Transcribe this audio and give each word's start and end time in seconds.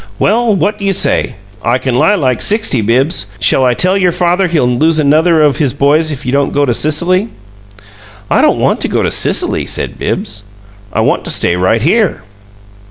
Well, 0.17 0.55
what 0.55 0.79
do 0.79 0.85
you 0.85 0.93
say? 0.93 1.35
I 1.63 1.77
can 1.77 1.93
lie 1.93 2.15
like 2.15 2.41
sixty, 2.41 2.81
Bibbs! 2.81 3.27
Shall 3.39 3.63
I 3.63 3.75
tell 3.75 3.95
your 3.95 4.11
father 4.11 4.47
he'll 4.47 4.65
lose 4.67 4.97
another 4.97 5.43
of 5.43 5.57
his 5.57 5.75
boys 5.75 6.09
if 6.11 6.25
you 6.25 6.31
don't 6.31 6.53
go 6.53 6.65
to 6.65 6.73
Sicily?" 6.73 7.27
"I 8.27 8.41
don't 8.41 8.57
want 8.59 8.81
to 8.81 8.87
go 8.87 9.03
to 9.03 9.11
Sicily," 9.11 9.67
said 9.67 9.99
Bibbs. 9.99 10.41
"I 10.91 11.01
want 11.01 11.23
to 11.25 11.29
stay 11.29 11.55
right 11.55 11.83
here." 11.83 12.23